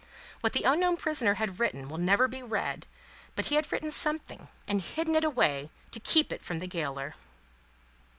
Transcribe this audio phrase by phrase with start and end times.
[0.39, 2.87] What the unknown prisoner had written will never be read,
[3.35, 7.13] but he had written something, and hidden it away to keep it from the gaoler."